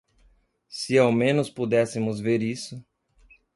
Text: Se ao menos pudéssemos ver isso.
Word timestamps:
Se 0.67 0.97
ao 0.97 1.11
menos 1.11 1.47
pudéssemos 1.47 2.19
ver 2.19 2.41
isso. 2.41 2.83